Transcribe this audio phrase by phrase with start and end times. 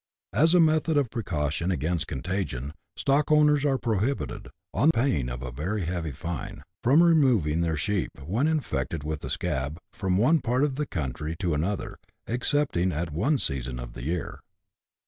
[0.33, 6.11] As a method of precaution against contagion, stockowners are prohibited, on pain of a heavy
[6.11, 10.87] fine, from removing their sheep, when affected with the scab, from one part of the
[10.87, 14.39] country to another, excepting at one season of the year.